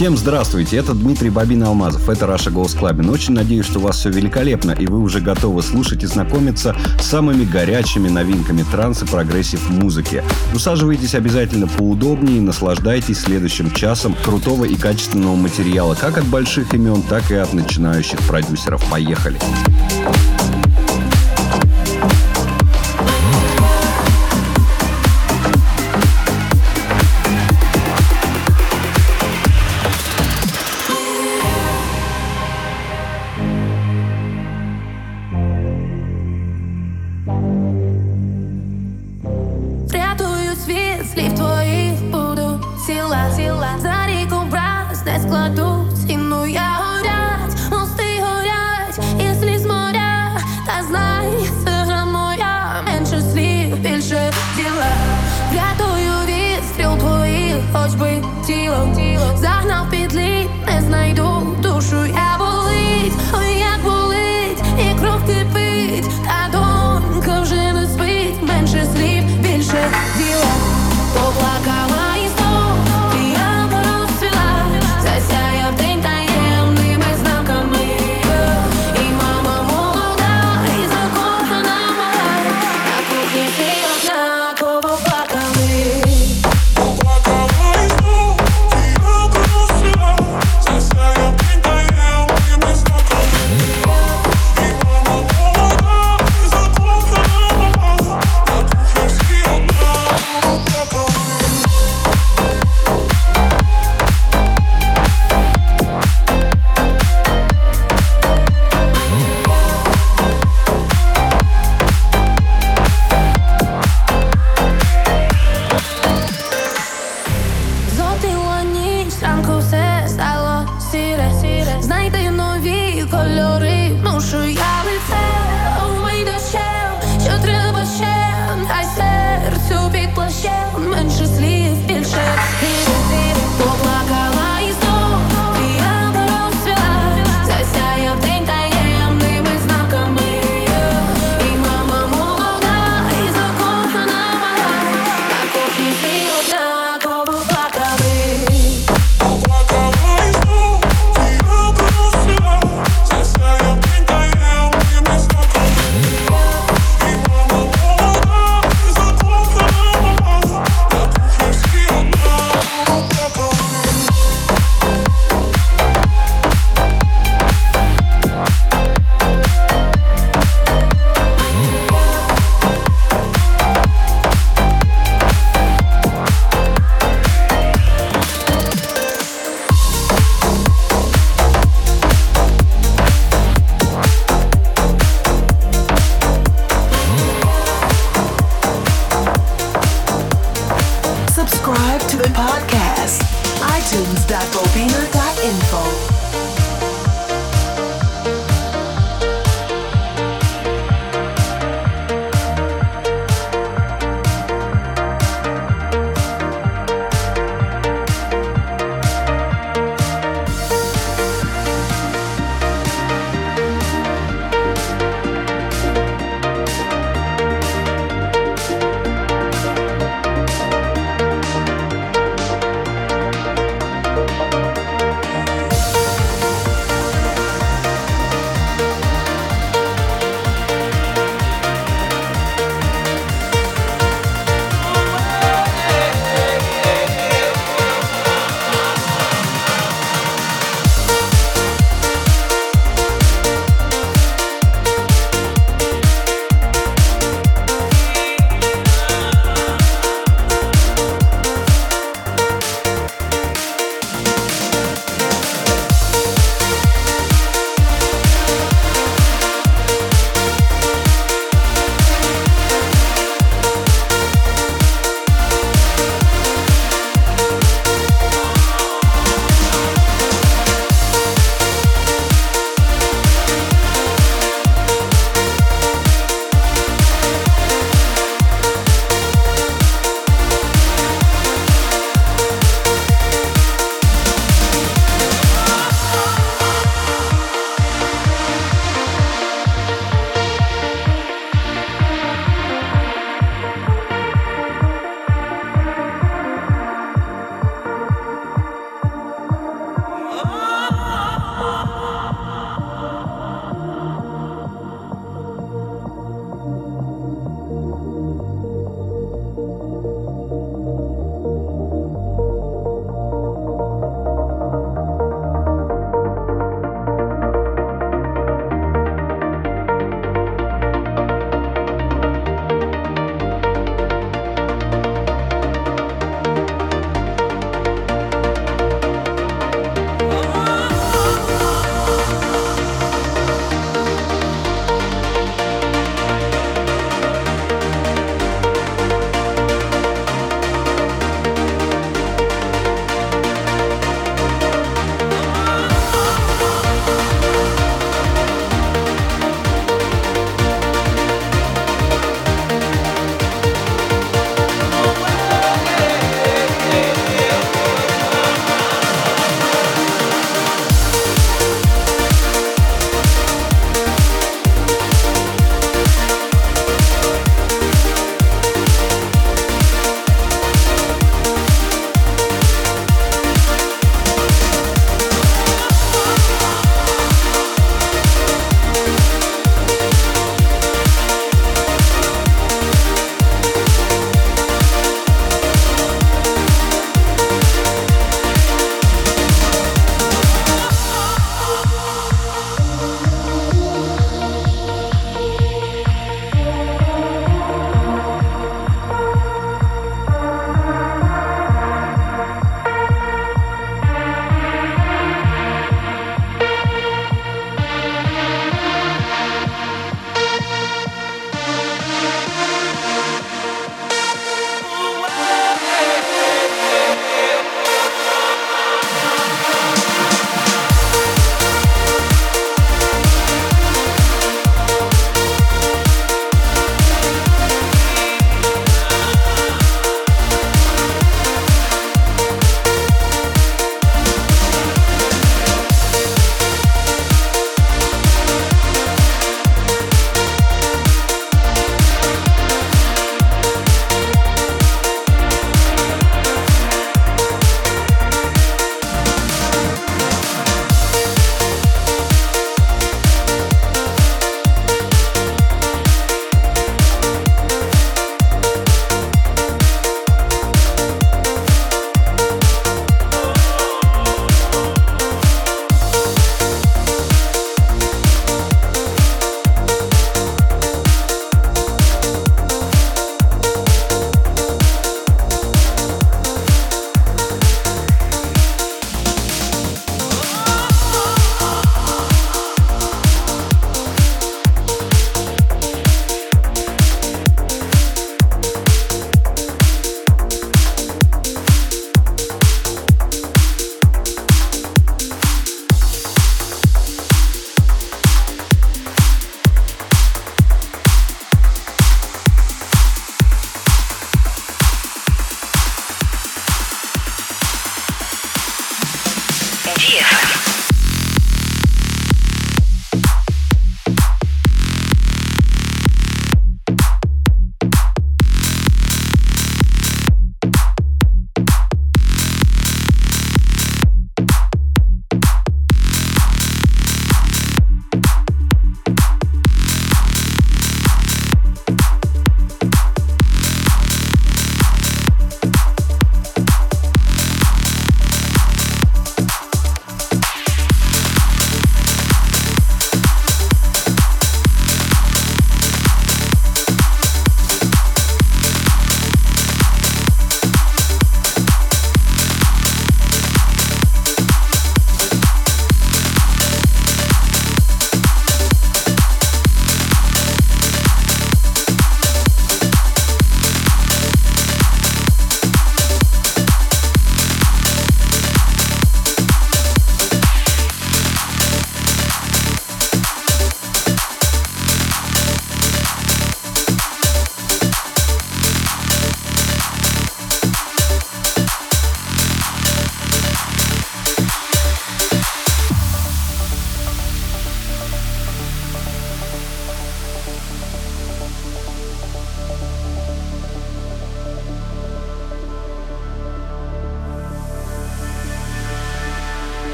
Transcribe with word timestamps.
Всем 0.00 0.16
здравствуйте, 0.16 0.78
это 0.78 0.94
Дмитрий 0.94 1.28
Bobina 1.28 1.62
Алмазов, 1.62 2.08
это 2.08 2.26
Russia 2.26 2.50
Goes 2.50 2.72
Clubbing. 2.72 3.10
Очень 3.10 3.34
надеюсь, 3.34 3.66
что 3.66 3.80
у 3.80 3.82
вас 3.82 3.98
все 3.98 4.08
великолепно, 4.08 4.70
и 4.70 4.86
вы 4.86 4.98
уже 4.98 5.20
готовы 5.20 5.60
слушать 5.60 6.02
и 6.02 6.06
знакомиться 6.06 6.74
с 6.98 7.04
самыми 7.04 7.44
горячими 7.44 8.08
новинками 8.08 8.64
транс 8.72 9.02
и 9.02 9.04
progressive 9.04 9.68
музыки. 9.68 10.24
Усаживайтесь 10.54 11.14
обязательно 11.14 11.68
поудобнее 11.68 12.38
и 12.38 12.40
наслаждайтесь 12.40 13.20
следующим 13.20 13.70
часом 13.72 14.16
крутого 14.24 14.64
и 14.64 14.74
качественного 14.74 15.36
материала 15.36 15.94
как 15.94 16.16
от 16.16 16.24
больших 16.24 16.72
имен, 16.72 17.02
так 17.02 17.30
и 17.30 17.34
от 17.34 17.52
начинающих 17.52 18.20
продюсеров. 18.20 18.82
Поехали! 18.90 19.38
Поехали! 19.38 20.39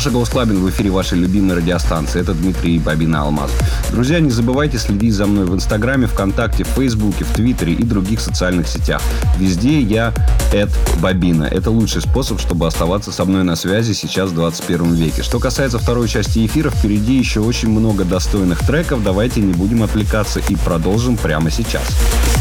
Russia 0.00 0.10
Goes 0.12 0.30
Clubbing 0.30 0.60
в 0.60 0.70
эфире 0.70 0.88
вашей 0.88 1.18
любимой 1.18 1.56
радиостанции. 1.56 2.22
Это 2.22 2.32
Дмитрий 2.32 2.78
Bobina 2.78 3.20
Алмазов. 3.20 3.50
Друзья, 3.92 4.18
не 4.18 4.30
забывайте 4.30 4.78
следить 4.78 5.12
за 5.12 5.26
мной 5.26 5.44
в 5.44 5.54
Инстаграме, 5.54 6.06
ВКонтакте, 6.06 6.64
Фейсбуке, 6.64 7.24
в 7.24 7.34
Твиттере 7.34 7.74
и 7.74 7.82
других 7.82 8.22
социальных 8.22 8.66
сетях. 8.66 9.02
Везде 9.36 9.78
я 9.78 10.14
at 10.54 10.70
Bobina. 11.02 11.44
Это 11.44 11.70
лучший 11.70 12.00
способ, 12.00 12.40
чтобы 12.40 12.66
оставаться 12.66 13.12
со 13.12 13.26
мной 13.26 13.44
на 13.44 13.56
связи 13.56 13.92
сейчас 13.92 14.30
в 14.30 14.34
21 14.36 14.94
веке. 14.94 15.22
Что 15.22 15.38
касается 15.38 15.78
второй 15.78 16.08
части 16.08 16.46
эфира, 16.46 16.70
впереди 16.70 17.18
еще 17.18 17.40
очень 17.40 17.68
много 17.68 18.04
достойных 18.04 18.60
треков. 18.60 19.04
Давайте 19.04 19.42
не 19.42 19.52
будем 19.52 19.82
отвлекаться 19.82 20.40
и 20.48 20.56
продолжим 20.56 21.18
прямо 21.18 21.50
сейчас. 21.50 21.84
Russia 21.84 22.39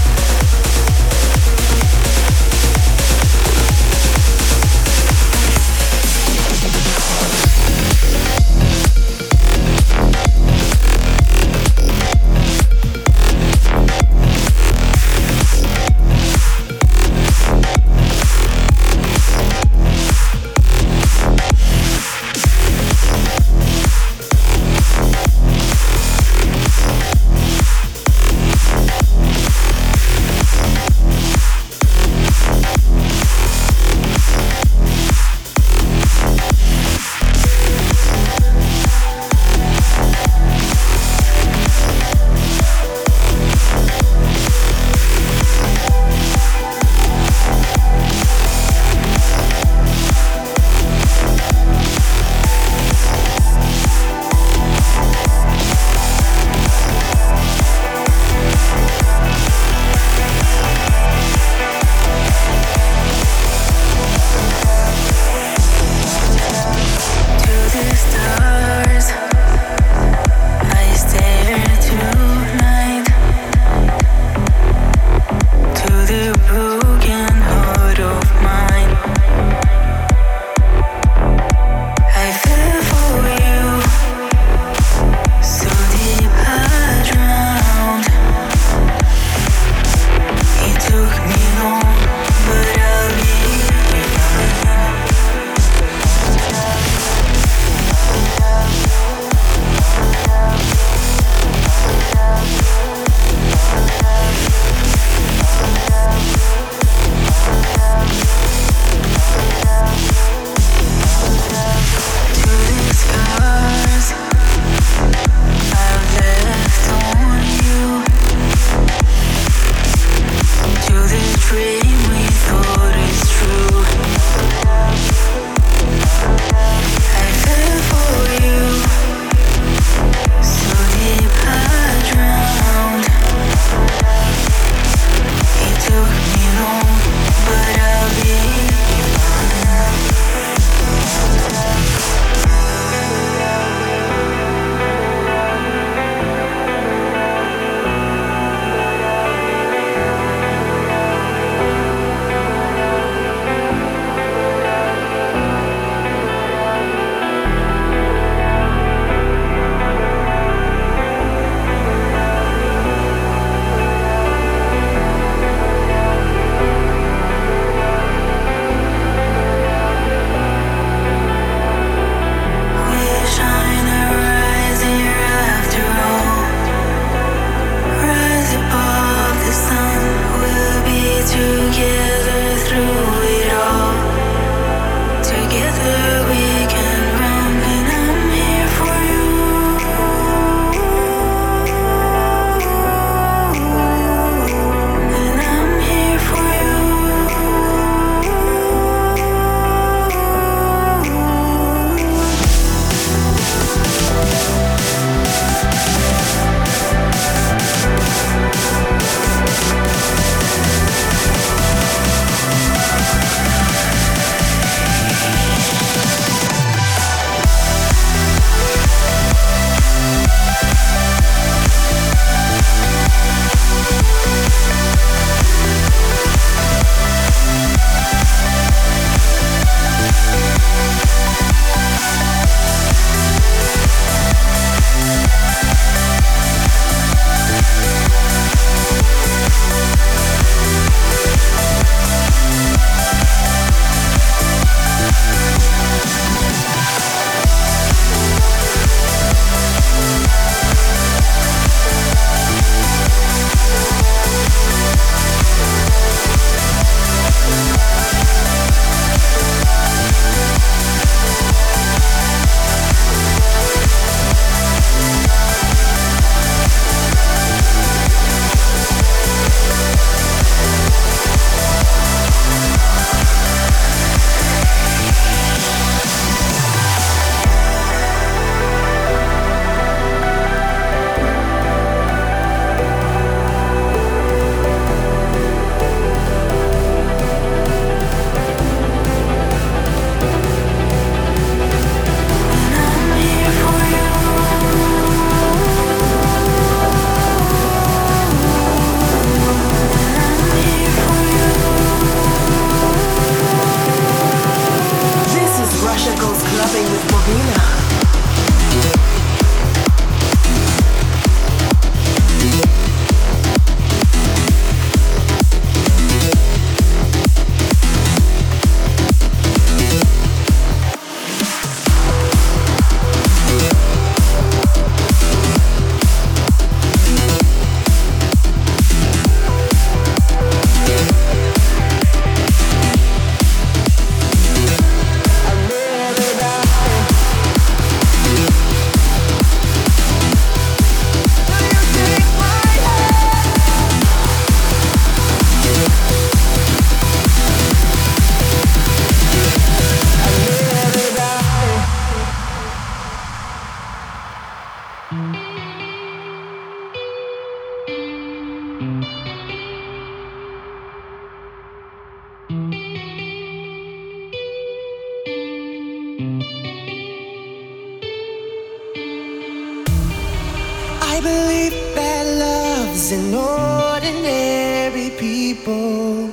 using 373.11 373.33
ordinary 373.33 375.09
people. 375.17 376.29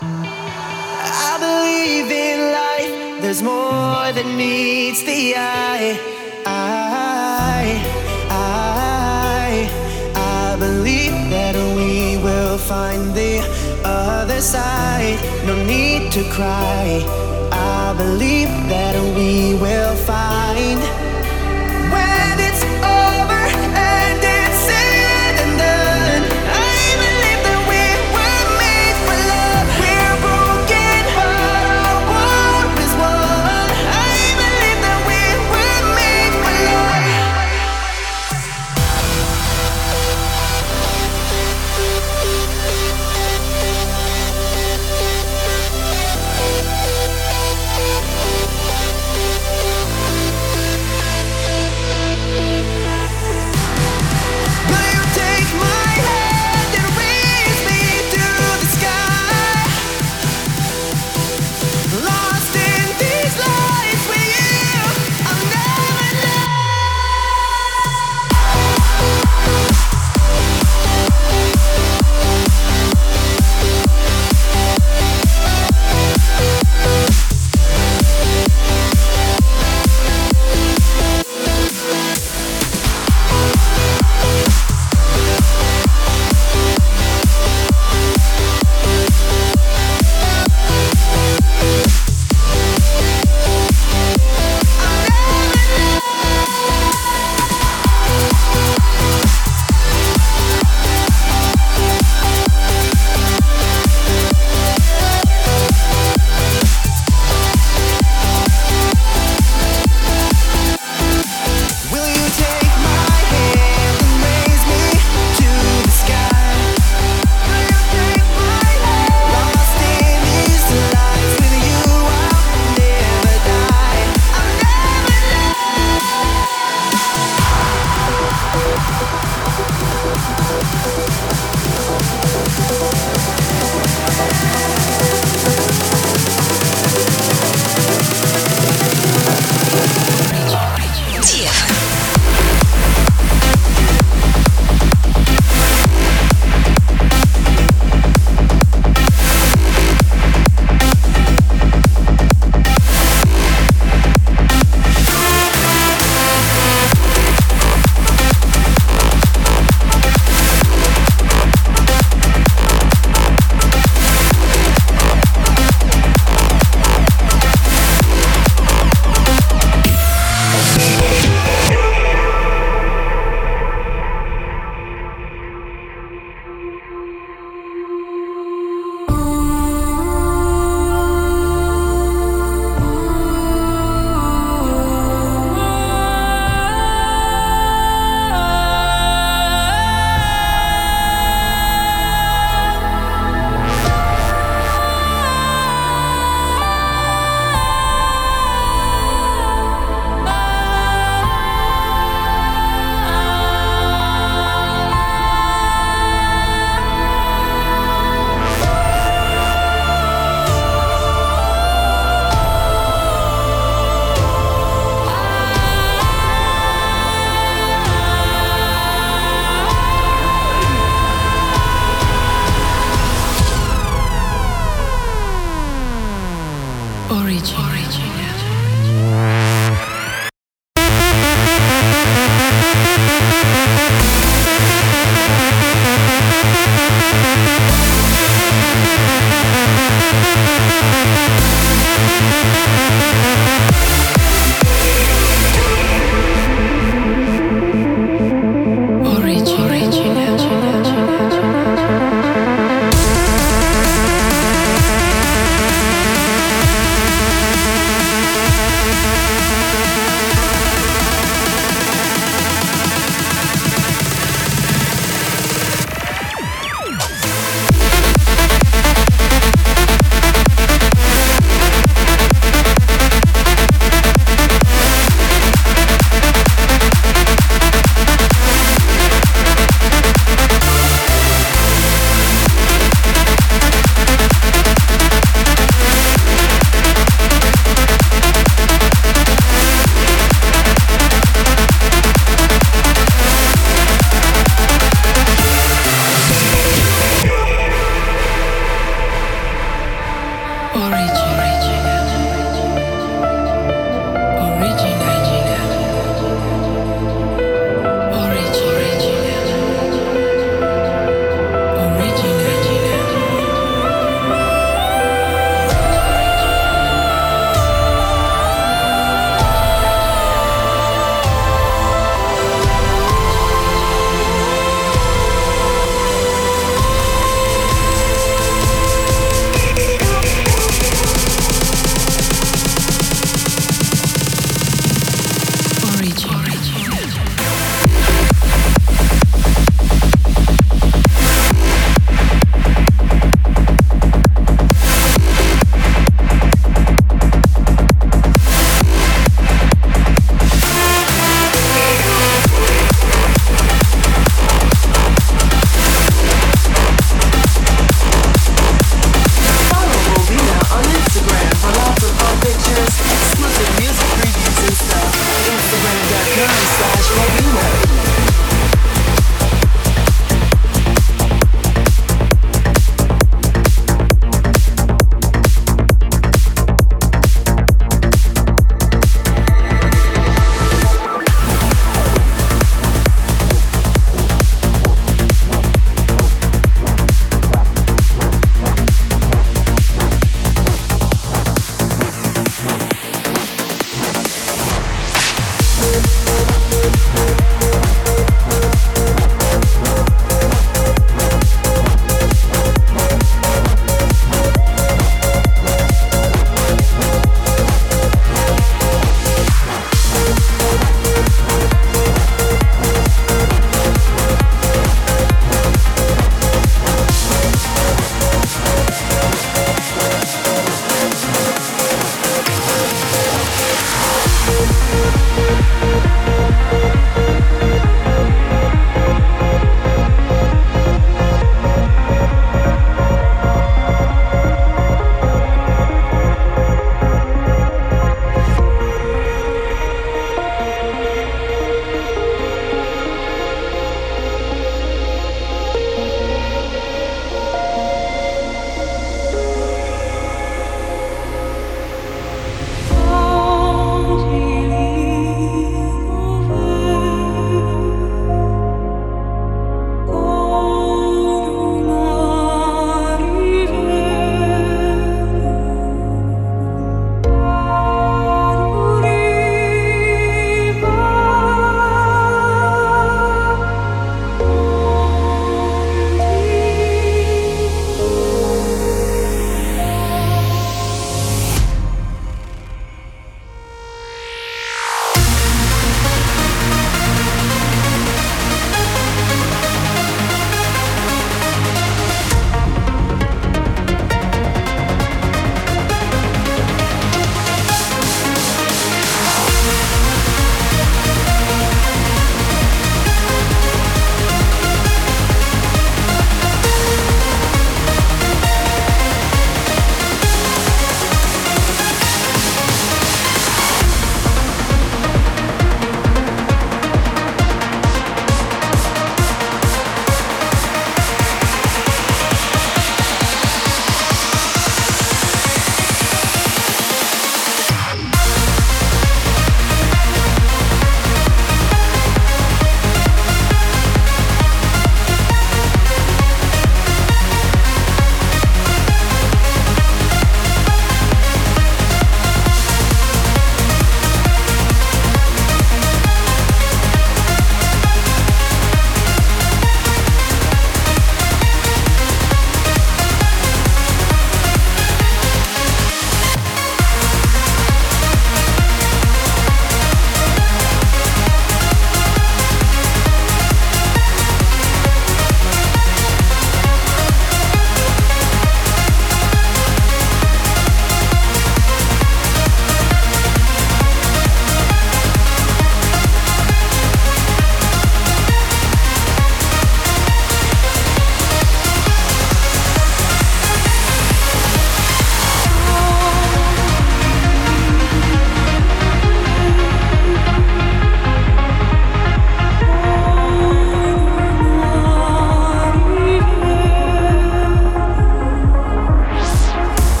I 0.00 1.36
believe 1.46 2.10
in 2.10 2.38
life, 2.52 3.22
there's 3.22 3.42
more 3.42 4.10
than 4.12 4.34
meets 4.34 5.02
the 5.02 5.34
eye. 5.36 6.00
I, 6.46 7.82
I, 8.30 9.68
I 10.14 10.56
believe 10.58 11.12
that 11.30 11.54
we 11.76 12.16
will 12.16 12.56
find 12.56 13.14
the 13.14 13.40
other 13.84 14.40
side. 14.40 15.18
No 15.46 15.54
need 15.66 16.10
to 16.12 16.24
cry. 16.30 17.04
I 17.52 17.94
believe 17.98 18.48
that 18.68 18.96
we 19.16 19.54
will 19.60 19.94
find. 19.96 21.03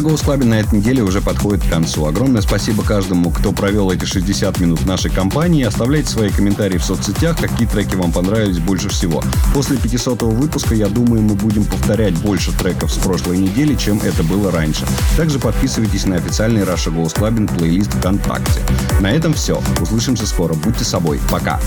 Goes 0.00 0.24
Club 0.24 0.44
на 0.44 0.54
этой 0.54 0.78
неделе 0.78 1.02
уже 1.02 1.20
подходит 1.20 1.64
к 1.64 1.68
концу. 1.68 2.06
Огромное 2.06 2.42
спасибо 2.42 2.82
каждому, 2.82 3.30
кто 3.30 3.52
провел 3.52 3.90
эти 3.90 4.04
60 4.04 4.60
минут 4.60 4.80
в 4.80 4.86
нашей 4.86 5.10
компании. 5.10 5.64
Оставляйте 5.64 6.10
свои 6.10 6.30
комментарии 6.30 6.78
в 6.78 6.84
соцсетях, 6.84 7.38
какие 7.38 7.66
треки 7.66 7.94
вам 7.94 8.12
понравились 8.12 8.58
больше 8.58 8.88
всего. 8.88 9.22
После 9.54 9.76
500 9.76 10.22
выпуска, 10.22 10.74
я 10.74 10.88
думаю, 10.88 11.22
мы 11.22 11.34
будем 11.34 11.64
повторять 11.64 12.14
больше 12.14 12.52
треков 12.52 12.92
с 12.92 12.98
прошлой 12.98 13.38
недели, 13.38 13.74
чем 13.74 14.00
это 14.00 14.22
было 14.22 14.50
раньше. 14.50 14.84
Также 15.16 15.38
подписывайтесь 15.38 16.06
на 16.06 16.16
официальный 16.16 16.64
Раша 16.64 16.90
Goes 16.90 17.16
Club 17.16 17.56
плейлист 17.56 17.92
ВКонтакте. 17.94 18.60
На 19.00 19.10
этом 19.10 19.34
все. 19.34 19.62
Услышимся 19.80 20.26
скоро. 20.26 20.54
Будьте 20.54 20.84
собой. 20.84 21.20
Пока. 21.30 21.60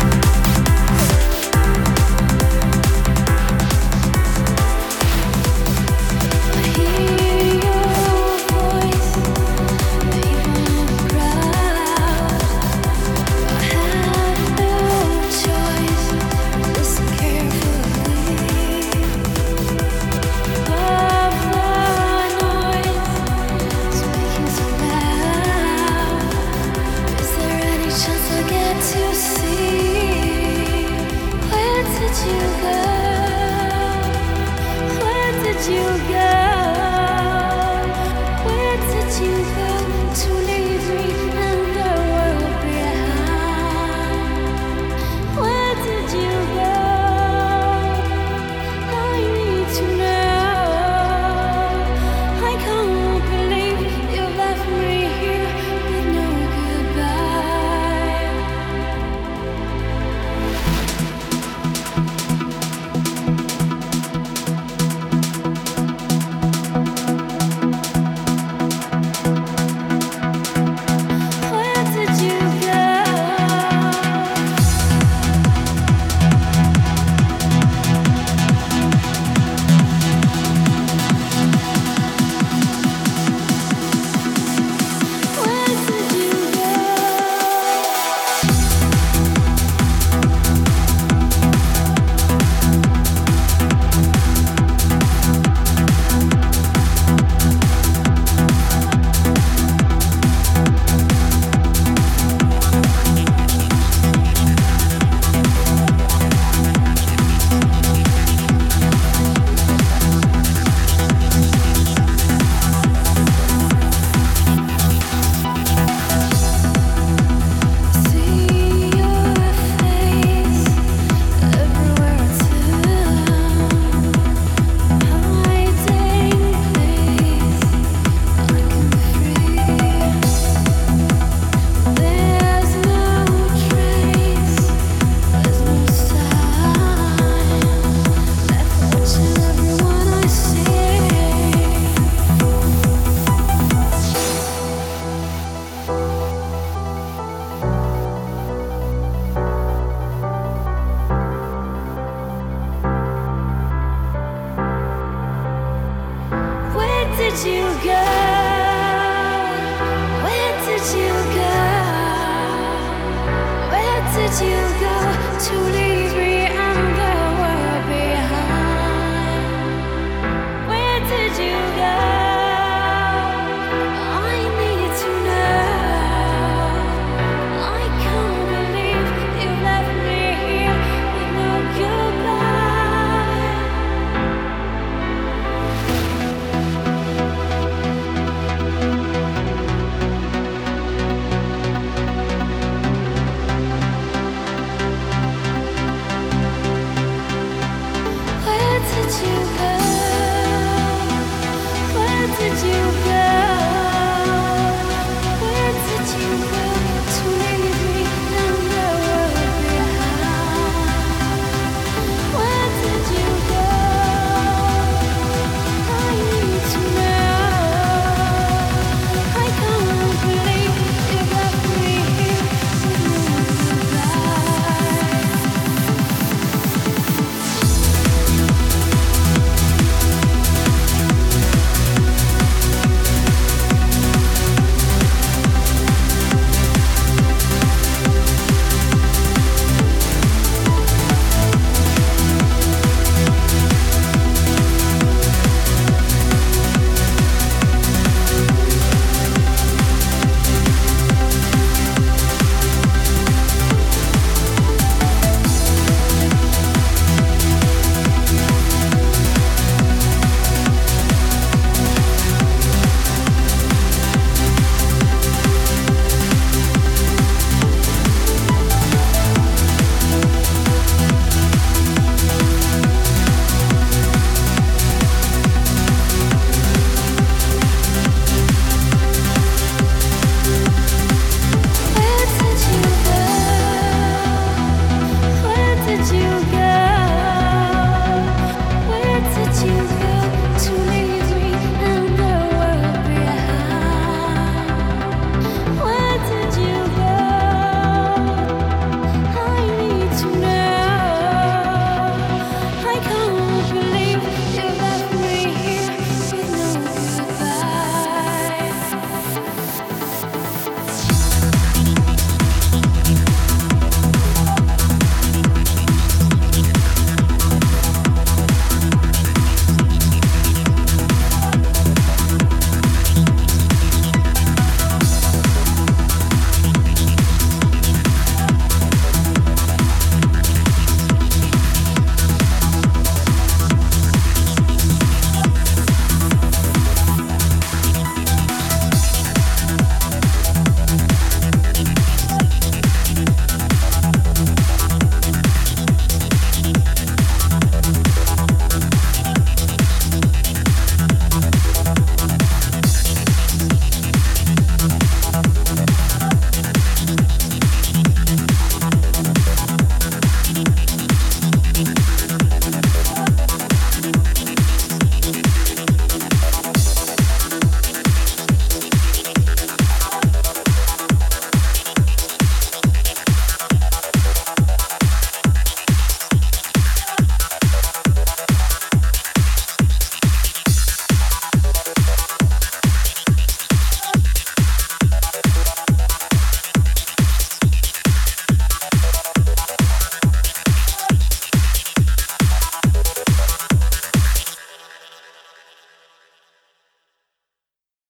you 0.00 0.27